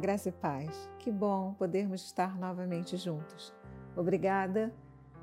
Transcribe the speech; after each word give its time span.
graça 0.00 0.30
e 0.30 0.32
paz. 0.32 0.90
Que 0.98 1.12
bom 1.12 1.54
podermos 1.54 2.02
estar 2.02 2.36
novamente 2.36 2.96
juntos. 2.96 3.54
Obrigada 3.94 4.74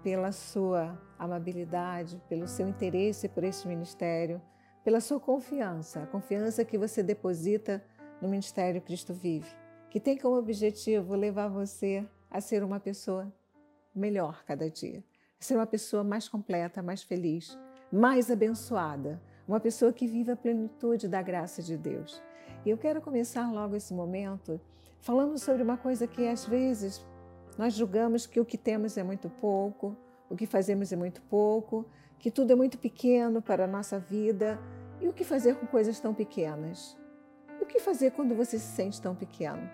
pela 0.04 0.31
sua 0.31 0.97
amabilidade, 1.18 2.21
pelo 2.29 2.47
seu 2.47 2.68
interesse 2.68 3.27
por 3.27 3.43
este 3.43 3.68
ministério, 3.68 4.41
pela 4.84 5.02
sua 5.02 5.20
confiança, 5.20 6.04
a 6.04 6.07
confiança 6.07 6.63
que 6.63 6.77
você 6.77 7.02
deposita 7.02 7.84
no 8.21 8.29
Ministério 8.29 8.82
Cristo 8.82 9.13
Vive, 9.13 9.50
que 9.89 10.00
tem 10.00 10.18
como 10.18 10.38
objetivo 10.38 11.16
levar 11.16 11.50
você 11.50 12.07
a 12.30 12.39
ser 12.39 12.64
uma 12.64 12.80
pessoa 12.80 13.34
melhor 13.94 14.44
cada 14.46 14.70
dia, 14.70 15.04
a 15.39 15.44
ser 15.44 15.55
uma 15.55 15.66
pessoa 15.66 16.04
mais 16.04 16.30
completa, 16.30 16.84
mais 16.84 17.02
feliz, 17.02 17.57
mais 17.91 18.30
abençoada, 18.30 19.20
uma 19.48 19.59
pessoa 19.59 19.91
que 19.91 20.05
vive 20.05 20.32
a 20.32 20.36
plenitude 20.36 21.07
da 21.07 21.21
graça 21.21 21.64
de 21.64 21.75
Deus. 21.75 22.21
E 22.66 22.70
eu 22.70 22.78
quero 22.78 23.02
começar 23.02 23.52
logo 23.52 23.75
esse 23.75 23.93
momento 23.93 24.60
falando 25.00 25.38
sobre 25.38 25.64
uma 25.64 25.78
coisa 25.78 26.07
que 26.07 26.28
às 26.28 26.46
vezes 26.46 27.06
nós 27.57 27.74
julgamos 27.74 28.25
que 28.28 28.39
o 28.39 28.46
que 28.46 28.57
temos 28.57 28.98
é 28.98 29.04
muito 29.04 29.29
pouco, 29.29 29.96
o 30.29 30.36
que 30.36 30.46
fazemos 30.46 30.92
é 30.92 30.96
muito 30.96 31.21
pouco, 31.24 31.86
que 32.20 32.30
tudo 32.30 32.52
é 32.52 32.56
muito 32.56 32.78
pequeno 32.78 33.42
para 33.42 33.64
a 33.64 33.67
nossa 33.67 33.98
vida. 33.98 34.59
E 35.00 35.08
o 35.08 35.14
que 35.14 35.23
fazer 35.23 35.56
com 35.56 35.66
coisas 35.66 36.00
tão 36.00 36.14
pequenas? 36.14 36.98
O 37.62 37.66
que 37.66 37.80
fazer 37.80 38.12
quando 38.12 38.36
você 38.36 38.59
se 38.59 38.76
sente 38.76 39.02
tão 39.02 39.16
pequeno? 39.16 39.70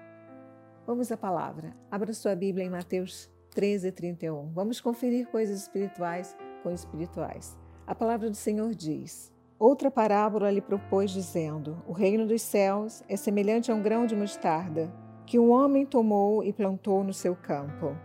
Vamos 0.86 1.12
à 1.12 1.18
palavra. 1.18 1.76
Abra 1.90 2.14
sua 2.14 2.36
Bíblia 2.36 2.66
em 2.66 2.70
Mateus 2.70 3.30
13, 3.52 3.92
31. 3.92 4.52
Vamos 4.52 4.82
conferir 4.82 5.28
coisas 5.28 5.62
espirituais 5.62 6.36
com 6.62 6.72
espirituais. 6.72 7.58
A 7.88 7.96
palavra 7.96 8.30
do 8.30 8.36
Senhor 8.36 8.74
diz: 8.76 9.33
Outra 9.64 9.90
parábola 9.90 10.52
lhe 10.52 10.60
propôs, 10.60 11.10
dizendo: 11.10 11.82
O 11.88 11.94
reino 11.94 12.28
dos 12.28 12.42
céus 12.42 13.02
é 13.08 13.16
semelhante 13.16 13.72
a 13.72 13.74
um 13.74 13.82
grão 13.82 14.06
de 14.06 14.14
mostarda 14.14 14.94
que 15.26 15.40
um 15.40 15.52
homem 15.52 15.86
tomou 15.86 16.44
e 16.44 16.52
plantou 16.52 17.02
no 17.02 17.14
seu 17.14 17.34
campo, 17.34 17.96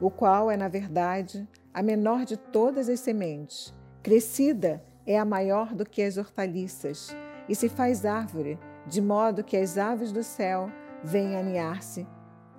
o 0.00 0.10
qual 0.10 0.50
é, 0.50 0.56
na 0.56 0.66
verdade, 0.66 1.48
a 1.72 1.84
menor 1.84 2.24
de 2.24 2.36
todas 2.36 2.88
as 2.88 2.98
sementes. 2.98 3.72
Crescida 4.02 4.84
é 5.06 5.16
a 5.16 5.24
maior 5.24 5.72
do 5.72 5.88
que 5.88 6.02
as 6.02 6.16
hortaliças, 6.16 7.14
e 7.48 7.54
se 7.54 7.68
faz 7.68 8.04
árvore, 8.04 8.58
de 8.88 9.00
modo 9.00 9.44
que 9.44 9.56
as 9.56 9.78
aves 9.78 10.10
do 10.10 10.24
céu 10.24 10.68
vêm 11.04 11.36
aninhar-se 11.36 12.04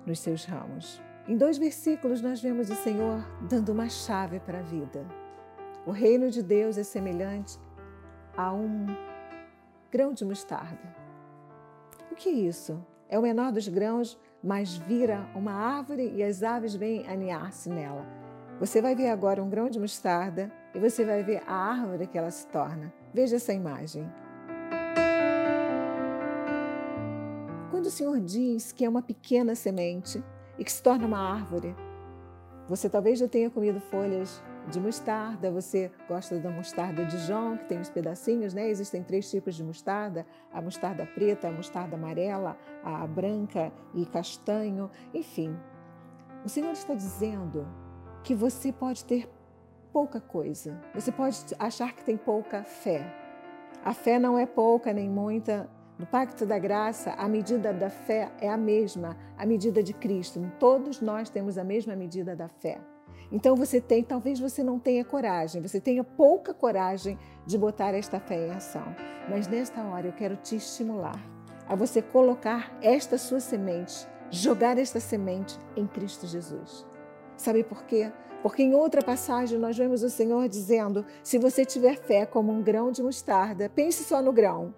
nos 0.06 0.18
seus 0.18 0.46
ramos. 0.46 0.98
Em 1.28 1.36
dois 1.36 1.58
versículos, 1.58 2.22
nós 2.22 2.40
vemos 2.40 2.70
o 2.70 2.74
Senhor 2.74 3.22
dando 3.50 3.68
uma 3.70 3.90
chave 3.90 4.40
para 4.40 4.60
a 4.60 4.62
vida. 4.62 5.06
O 5.84 5.90
reino 5.90 6.30
de 6.30 6.42
Deus 6.42 6.78
é 6.78 6.84
semelhante 6.84 7.58
a 8.36 8.52
um 8.52 8.86
grão 9.90 10.12
de 10.12 10.24
mostarda. 10.24 10.96
O 12.10 12.14
que 12.14 12.28
é 12.28 12.32
isso? 12.32 12.84
É 13.08 13.18
o 13.18 13.22
menor 13.22 13.52
dos 13.52 13.68
grãos, 13.68 14.18
mas 14.42 14.76
vira 14.76 15.26
uma 15.34 15.52
árvore 15.52 16.10
e 16.14 16.22
as 16.22 16.42
aves 16.42 16.74
vêm 16.74 17.06
aninhar-se 17.06 17.68
nela. 17.68 18.06
Você 18.58 18.80
vai 18.80 18.94
ver 18.94 19.08
agora 19.08 19.42
um 19.42 19.50
grão 19.50 19.68
de 19.68 19.78
mostarda 19.78 20.50
e 20.74 20.78
você 20.78 21.04
vai 21.04 21.22
ver 21.22 21.42
a 21.46 21.54
árvore 21.54 22.06
que 22.06 22.16
ela 22.16 22.30
se 22.30 22.46
torna. 22.46 22.92
Veja 23.12 23.36
essa 23.36 23.52
imagem. 23.52 24.10
Quando 27.70 27.86
o 27.86 27.90
Senhor 27.90 28.18
diz 28.20 28.72
que 28.72 28.84
é 28.84 28.88
uma 28.88 29.02
pequena 29.02 29.54
semente 29.54 30.22
e 30.58 30.64
que 30.64 30.72
se 30.72 30.82
torna 30.82 31.06
uma 31.06 31.18
árvore, 31.18 31.74
você 32.68 32.88
talvez 32.88 33.18
já 33.18 33.28
tenha 33.28 33.50
comido 33.50 33.80
folhas 33.80 34.42
de 34.70 34.80
mostarda, 34.80 35.50
você 35.50 35.90
gosta 36.08 36.38
da 36.38 36.50
mostarda 36.50 37.04
de 37.04 37.18
João, 37.18 37.56
que 37.56 37.64
tem 37.64 37.80
os 37.80 37.90
pedacinhos, 37.90 38.54
né? 38.54 38.68
Existem 38.68 39.02
três 39.02 39.30
tipos 39.30 39.54
de 39.54 39.64
mostarda: 39.64 40.26
a 40.52 40.60
mostarda 40.60 41.06
preta, 41.06 41.48
a 41.48 41.52
mostarda 41.52 41.96
amarela, 41.96 42.56
a 42.82 43.06
branca 43.06 43.72
e 43.94 44.06
castanho, 44.06 44.90
enfim. 45.12 45.56
O 46.44 46.48
Senhor 46.48 46.72
está 46.72 46.94
dizendo 46.94 47.66
que 48.22 48.34
você 48.34 48.72
pode 48.72 49.04
ter 49.04 49.28
pouca 49.92 50.20
coisa, 50.20 50.80
você 50.94 51.12
pode 51.12 51.38
achar 51.58 51.92
que 51.92 52.04
tem 52.04 52.16
pouca 52.16 52.62
fé. 52.64 53.04
A 53.84 53.92
fé 53.92 54.18
não 54.18 54.38
é 54.38 54.46
pouca 54.46 54.92
nem 54.92 55.08
muita. 55.08 55.68
No 55.98 56.06
Pacto 56.06 56.46
da 56.46 56.58
Graça, 56.58 57.12
a 57.12 57.28
medida 57.28 57.72
da 57.72 57.90
fé 57.90 58.32
é 58.40 58.48
a 58.48 58.56
mesma, 58.56 59.16
a 59.36 59.44
medida 59.44 59.82
de 59.82 59.92
Cristo. 59.92 60.40
Todos 60.58 61.00
nós 61.00 61.28
temos 61.28 61.58
a 61.58 61.64
mesma 61.64 61.94
medida 61.94 62.34
da 62.34 62.48
fé. 62.48 62.80
Então 63.32 63.56
você 63.56 63.80
tem, 63.80 64.04
talvez 64.04 64.38
você 64.38 64.62
não 64.62 64.78
tenha 64.78 65.04
coragem, 65.04 65.62
você 65.62 65.80
tenha 65.80 66.04
pouca 66.04 66.52
coragem 66.52 67.18
de 67.46 67.56
botar 67.56 67.94
esta 67.94 68.20
fé 68.20 68.46
em 68.46 68.50
ação. 68.50 68.94
Mas 69.28 69.48
nesta 69.48 69.82
hora 69.82 70.06
eu 70.06 70.12
quero 70.12 70.36
te 70.36 70.56
estimular 70.56 71.18
a 71.66 71.74
você 71.74 72.02
colocar 72.02 72.76
esta 72.82 73.16
sua 73.16 73.40
semente, 73.40 74.06
jogar 74.30 74.76
esta 74.76 75.00
semente 75.00 75.58
em 75.74 75.86
Cristo 75.86 76.26
Jesus. 76.26 76.86
Sabe 77.34 77.64
por 77.64 77.84
quê? 77.84 78.12
Porque 78.42 78.62
em 78.62 78.74
outra 78.74 79.00
passagem 79.02 79.58
nós 79.58 79.78
vemos 79.78 80.02
o 80.02 80.10
Senhor 80.10 80.46
dizendo: 80.48 81.06
se 81.22 81.38
você 81.38 81.64
tiver 81.64 81.96
fé 81.96 82.26
como 82.26 82.52
um 82.52 82.62
grão 82.62 82.90
de 82.90 83.02
mostarda, 83.02 83.70
pense 83.70 84.04
só 84.04 84.20
no 84.20 84.32
grão. 84.32 84.74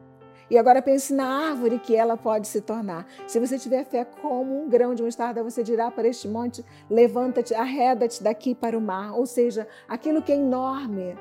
E 0.50 0.58
agora 0.58 0.82
pense 0.82 1.12
na 1.12 1.48
árvore 1.48 1.78
que 1.78 1.96
ela 1.96 2.16
pode 2.16 2.48
se 2.48 2.60
tornar. 2.60 3.06
Se 3.26 3.40
você 3.40 3.58
tiver 3.58 3.84
fé 3.84 4.04
como 4.04 4.62
um 4.64 4.68
grão 4.68 4.94
de 4.94 5.02
mostarda, 5.02 5.42
você 5.42 5.62
dirá 5.62 5.90
para 5.90 6.08
este 6.08 6.28
monte: 6.28 6.64
levanta-te, 6.88 7.54
arreda-te 7.54 8.22
daqui 8.22 8.54
para 8.54 8.76
o 8.76 8.80
mar. 8.80 9.14
Ou 9.14 9.26
seja, 9.26 9.66
aquilo 9.88 10.22
que 10.22 10.32
é 10.32 10.36
enorme 10.36 11.16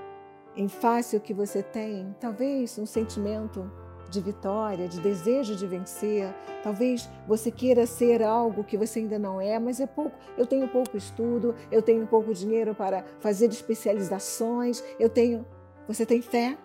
em 0.56 0.68
face 0.68 1.16
o 1.16 1.20
que 1.20 1.34
você 1.34 1.64
tem, 1.64 2.16
talvez 2.20 2.78
um 2.78 2.86
sentimento 2.86 3.72
de 4.14 4.22
vitória, 4.22 4.88
de 4.88 5.00
desejo 5.02 5.56
de 5.56 5.66
vencer. 5.66 6.34
Talvez 6.62 7.10
você 7.28 7.50
queira 7.50 7.86
ser 7.86 8.22
algo 8.22 8.64
que 8.64 8.78
você 8.78 9.00
ainda 9.00 9.18
não 9.18 9.42
é, 9.42 9.58
mas 9.58 9.80
é 9.80 9.88
pouco. 9.88 10.16
Eu 10.38 10.46
tenho 10.46 10.68
pouco 10.68 10.96
estudo, 10.96 11.56
eu 11.72 11.82
tenho 11.82 12.06
pouco 12.06 12.34
dinheiro 12.34 12.76
para 12.76 13.04
fazer 13.20 13.48
especializações, 13.48 14.84
eu 15.00 15.10
tenho. 15.10 15.46
Você 15.88 16.06
tem 16.06 16.22
fé? 16.22 16.58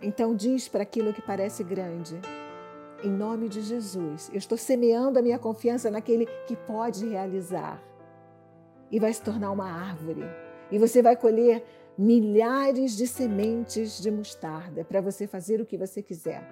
Então 0.00 0.34
diz 0.34 0.68
para 0.68 0.82
aquilo 0.82 1.12
que 1.12 1.22
parece 1.22 1.64
grande, 1.64 2.20
em 3.02 3.10
nome 3.10 3.48
de 3.48 3.60
Jesus, 3.60 4.28
eu 4.32 4.38
estou 4.38 4.58
semeando 4.58 5.18
a 5.18 5.22
minha 5.22 5.38
confiança 5.38 5.90
naquele 5.90 6.26
que 6.46 6.56
pode 6.56 7.06
realizar. 7.08 7.80
E 8.90 8.98
vai 8.98 9.12
se 9.12 9.22
tornar 9.22 9.52
uma 9.52 9.70
árvore. 9.70 10.24
E 10.70 10.78
você 10.78 11.00
vai 11.00 11.16
colher 11.16 11.64
milhares 11.96 12.96
de 12.96 13.06
sementes 13.06 14.00
de 14.00 14.10
mostarda 14.10 14.84
para 14.84 15.00
você 15.00 15.26
fazer 15.26 15.60
o 15.60 15.66
que 15.66 15.76
você 15.76 16.02
quiser. 16.02 16.42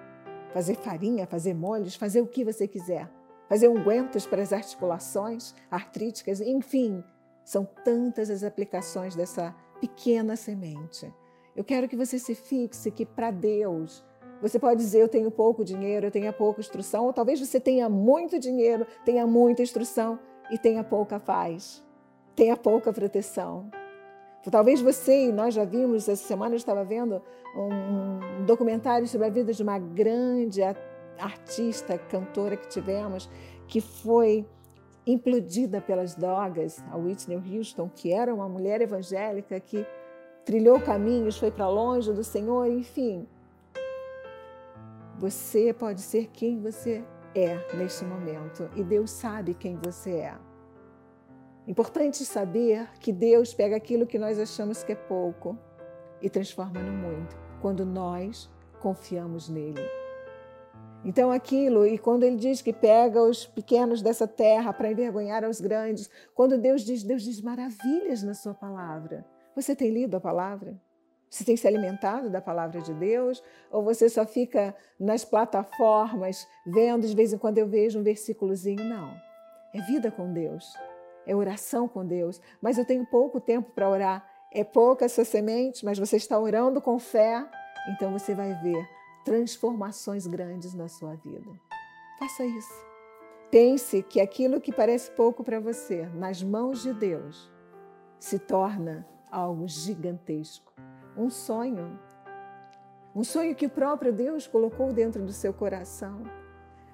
Fazer 0.53 0.75
farinha, 0.75 1.27
fazer 1.27 1.53
molhos, 1.53 1.95
fazer 1.95 2.21
o 2.21 2.27
que 2.27 2.45
você 2.45 2.67
quiser. 2.67 3.09
Fazer 3.49 3.67
ungüentos 3.67 4.25
para 4.25 4.41
as 4.41 4.53
articulações 4.53 5.53
artríticas, 5.69 6.39
enfim, 6.39 7.03
são 7.43 7.65
tantas 7.83 8.29
as 8.29 8.43
aplicações 8.43 9.15
dessa 9.15 9.53
pequena 9.79 10.35
semente. 10.35 11.13
Eu 11.57 11.63
quero 11.63 11.87
que 11.87 11.95
você 11.95 12.19
se 12.19 12.35
fixe 12.35 12.91
que 12.91 13.03
para 13.03 13.31
Deus, 13.31 14.05
você 14.39 14.59
pode 14.59 14.79
dizer 14.79 15.01
eu 15.01 15.07
tenho 15.07 15.31
pouco 15.31 15.65
dinheiro, 15.65 16.05
eu 16.05 16.11
tenho 16.11 16.31
pouca 16.31 16.61
instrução, 16.61 17.05
ou 17.07 17.11
talvez 17.11 17.39
você 17.39 17.59
tenha 17.59 17.89
muito 17.89 18.37
dinheiro, 18.37 18.85
tenha 19.03 19.25
muita 19.25 19.63
instrução 19.63 20.19
e 20.51 20.57
tenha 20.59 20.83
pouca 20.83 21.19
paz, 21.19 21.83
tenha 22.35 22.55
pouca 22.55 22.93
proteção. 22.93 23.71
Talvez 24.51 24.79
você, 24.79 25.29
e 25.29 25.31
nós 25.31 25.55
já 25.55 25.65
vimos, 25.65 26.07
essa 26.07 26.27
semana 26.27 26.53
eu 26.53 26.57
estava 26.57 26.85
vendo 26.85 27.21
um 27.55 28.45
documentário 28.45 29.07
sobre 29.07 29.25
a 29.25 29.29
vida 29.31 29.51
de 29.51 29.63
uma 29.63 29.79
grande 29.79 30.61
artista, 31.17 31.97
cantora 31.97 32.55
que 32.55 32.67
tivemos, 32.67 33.27
que 33.67 33.81
foi 33.81 34.47
implodida 35.07 35.81
pelas 35.81 36.15
drogas, 36.15 36.81
a 36.91 36.97
Whitney 36.97 37.41
Houston, 37.57 37.89
que 37.89 38.13
era 38.13 38.33
uma 38.33 38.47
mulher 38.47 38.79
evangélica 38.79 39.59
que 39.59 39.85
trilhou 40.47 40.79
caminhos, 40.79 41.37
foi 41.37 41.51
para 41.51 41.67
longe 41.67 42.13
do 42.13 42.23
Senhor, 42.23 42.65
enfim. 42.67 43.27
Você 45.19 45.73
pode 45.73 45.99
ser 45.99 46.27
quem 46.27 46.61
você 46.61 47.03
é 47.35 47.57
neste 47.75 48.05
momento 48.05 48.69
e 48.73 48.81
Deus 48.81 49.11
sabe 49.11 49.53
quem 49.53 49.75
você 49.75 50.11
é. 50.11 50.37
Importante 51.67 52.23
saber 52.23 52.89
que 53.01 53.11
Deus 53.11 53.53
pega 53.53 53.75
aquilo 53.75 54.07
que 54.07 54.17
nós 54.17 54.39
achamos 54.39 54.85
que 54.85 54.93
é 54.93 54.95
pouco 54.95 55.59
e 56.21 56.29
transforma 56.29 56.79
no 56.79 56.93
muito, 56.93 57.35
quando 57.61 57.85
nós 57.85 58.49
confiamos 58.79 59.49
nele. 59.49 59.81
Então, 61.03 61.29
aquilo, 61.29 61.85
e 61.85 61.97
quando 61.97 62.23
ele 62.23 62.37
diz 62.37 62.61
que 62.61 62.71
pega 62.71 63.21
os 63.21 63.45
pequenos 63.45 64.01
dessa 64.01 64.25
terra 64.25 64.71
para 64.71 64.89
envergonhar 64.89 65.43
os 65.43 65.59
grandes, 65.59 66.09
quando 66.33 66.57
Deus 66.57 66.83
diz, 66.83 67.03
Deus 67.03 67.21
diz 67.21 67.41
maravilhas 67.41 68.23
na 68.23 68.33
sua 68.33 68.53
palavra. 68.53 69.25
Você 69.57 69.75
tem 69.75 69.89
lido 69.89 70.15
a 70.15 70.19
palavra? 70.19 70.79
Você 71.27 71.43
tem 71.43 71.57
se 71.57 71.67
alimentado 71.67 72.29
da 72.29 72.39
palavra 72.39 72.79
de 72.79 72.93
Deus? 72.93 73.43
Ou 73.71 73.83
você 73.83 74.07
só 74.07 74.23
fica 74.23 74.75
nas 74.99 75.25
plataformas 75.25 76.47
vendo, 76.63 77.07
de 77.07 77.15
vez 77.15 77.33
em 77.33 77.39
quando 77.39 77.57
eu 77.57 77.67
vejo 77.67 77.97
um 77.97 78.03
versículozinho? 78.03 78.83
Não. 78.83 79.11
É 79.73 79.81
vida 79.81 80.11
com 80.11 80.31
Deus. 80.31 80.75
É 81.25 81.35
oração 81.35 81.87
com 81.87 82.05
Deus. 82.05 82.39
Mas 82.61 82.77
eu 82.77 82.85
tenho 82.85 83.03
pouco 83.07 83.41
tempo 83.41 83.71
para 83.71 83.89
orar. 83.89 84.29
É 84.53 84.63
pouca 84.63 85.05
essa 85.05 85.25
semente, 85.25 85.83
mas 85.83 85.97
você 85.97 86.17
está 86.17 86.37
orando 86.37 86.79
com 86.79 86.99
fé. 86.99 87.43
Então 87.89 88.11
você 88.11 88.35
vai 88.35 88.53
ver 88.61 88.87
transformações 89.25 90.27
grandes 90.27 90.75
na 90.75 90.87
sua 90.87 91.15
vida. 91.15 91.49
Faça 92.19 92.45
isso. 92.45 92.85
Pense 93.49 94.03
que 94.03 94.21
aquilo 94.21 94.61
que 94.61 94.71
parece 94.71 95.09
pouco 95.09 95.43
para 95.43 95.59
você, 95.59 96.05
nas 96.13 96.43
mãos 96.43 96.83
de 96.83 96.93
Deus, 96.93 97.51
se 98.19 98.37
torna 98.37 99.16
algo 99.31 99.67
gigantesco. 99.67 100.73
Um 101.15 101.29
sonho. 101.29 101.99
Um 103.15 103.23
sonho 103.23 103.55
que 103.55 103.65
o 103.65 103.69
próprio 103.69 104.13
Deus 104.13 104.47
colocou 104.47 104.93
dentro 104.93 105.23
do 105.23 105.31
seu 105.31 105.53
coração. 105.53 106.23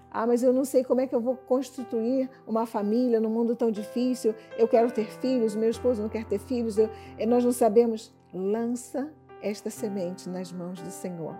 Ah, 0.09 0.27
mas 0.27 0.43
eu 0.43 0.53
não 0.53 0.63
sei 0.63 0.83
como 0.83 1.01
é 1.01 1.07
que 1.07 1.15
eu 1.15 1.19
vou 1.19 1.35
constituir 1.35 2.29
uma 2.45 2.67
família 2.67 3.19
num 3.19 3.29
mundo 3.29 3.55
tão 3.55 3.71
difícil. 3.71 4.35
Eu 4.57 4.67
quero 4.67 4.91
ter 4.91 5.09
filhos, 5.19 5.55
meu 5.55 5.69
esposo 5.69 6.01
não 6.01 6.09
quer 6.09 6.25
ter 6.25 6.39
filhos. 6.39 6.77
Eu, 6.77 6.89
nós 7.27 7.43
não 7.43 7.51
sabemos. 7.51 8.13
Lança 8.31 9.11
esta 9.41 9.69
semente 9.69 10.29
nas 10.29 10.51
mãos 10.51 10.81
do 10.81 10.89
Senhor, 10.89 11.35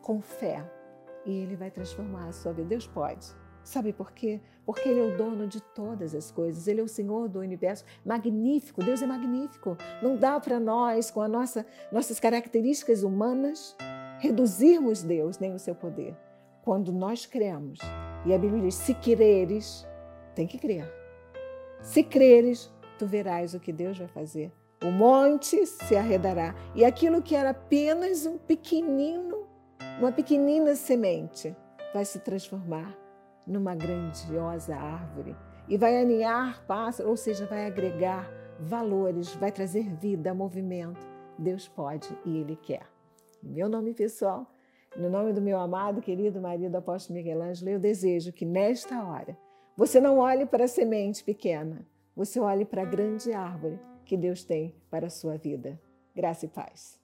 com 0.00 0.20
fé, 0.20 0.64
e 1.24 1.30
Ele 1.30 1.54
vai 1.54 1.70
transformar 1.70 2.28
a 2.28 2.32
sua 2.32 2.52
vida. 2.52 2.68
Deus 2.68 2.86
pode. 2.86 3.34
Sabe 3.64 3.94
por 3.94 4.12
quê? 4.12 4.42
Porque 4.66 4.86
Ele 4.86 5.00
é 5.00 5.02
o 5.02 5.16
dono 5.16 5.48
de 5.48 5.60
todas 5.60 6.14
as 6.14 6.30
coisas, 6.30 6.68
Ele 6.68 6.82
é 6.82 6.84
o 6.84 6.88
Senhor 6.88 7.30
do 7.30 7.38
universo. 7.38 7.84
Magnífico, 8.04 8.84
Deus 8.84 9.00
é 9.00 9.06
magnífico. 9.06 9.76
Não 10.02 10.16
dá 10.16 10.38
para 10.38 10.60
nós, 10.60 11.10
com 11.10 11.22
as 11.22 11.30
nossa, 11.30 11.66
nossas 11.90 12.20
características 12.20 13.02
humanas, 13.02 13.74
reduzirmos 14.20 15.02
Deus 15.02 15.38
nem 15.38 15.54
o 15.54 15.58
seu 15.58 15.74
poder. 15.74 16.14
Quando 16.62 16.92
nós 16.92 17.24
cremos, 17.24 17.78
e 18.26 18.34
a 18.34 18.38
Bíblia 18.38 18.62
diz: 18.62 18.74
se 18.74 18.92
creres, 18.94 19.86
tem 20.34 20.46
que 20.46 20.58
crer. 20.58 20.86
Se 21.80 22.02
creres, 22.02 22.70
tu 22.98 23.06
verás 23.06 23.54
o 23.54 23.60
que 23.60 23.72
Deus 23.72 23.98
vai 23.98 24.08
fazer. 24.08 24.52
O 24.82 24.90
monte 24.90 25.64
se 25.66 25.96
arredará, 25.96 26.54
e 26.74 26.84
aquilo 26.84 27.22
que 27.22 27.34
era 27.34 27.50
apenas 27.50 28.26
um 28.26 28.36
pequenino, 28.36 29.46
uma 29.98 30.12
pequenina 30.12 30.74
semente, 30.74 31.56
vai 31.94 32.04
se 32.04 32.18
transformar 32.18 33.03
numa 33.46 33.74
grandiosa 33.74 34.76
árvore 34.76 35.36
e 35.68 35.76
vai 35.76 36.00
aninhar 36.00 36.64
pássaros, 36.66 37.10
ou 37.10 37.16
seja, 37.16 37.46
vai 37.46 37.66
agregar 37.66 38.30
valores, 38.60 39.34
vai 39.34 39.50
trazer 39.50 39.94
vida, 39.96 40.34
movimento. 40.34 41.06
Deus 41.38 41.68
pode 41.68 42.08
e 42.24 42.38
Ele 42.38 42.56
quer. 42.56 42.86
Meu 43.42 43.68
nome 43.68 43.92
pessoal, 43.92 44.50
no 44.96 45.10
nome 45.10 45.32
do 45.32 45.42
meu 45.42 45.58
amado, 45.58 46.00
querido 46.00 46.40
marido 46.40 46.76
apóstolo 46.76 47.18
Miguel 47.18 47.42
Ângelo, 47.42 47.70
eu 47.70 47.80
desejo 47.80 48.32
que 48.32 48.44
nesta 48.44 49.04
hora 49.04 49.36
você 49.76 50.00
não 50.00 50.18
olhe 50.18 50.46
para 50.46 50.64
a 50.64 50.68
semente 50.68 51.24
pequena, 51.24 51.86
você 52.14 52.38
olhe 52.38 52.64
para 52.64 52.82
a 52.82 52.86
grande 52.86 53.32
árvore 53.32 53.78
que 54.04 54.16
Deus 54.16 54.44
tem 54.44 54.74
para 54.88 55.06
a 55.06 55.10
sua 55.10 55.36
vida. 55.36 55.80
Graça 56.14 56.46
e 56.46 56.48
paz. 56.48 57.03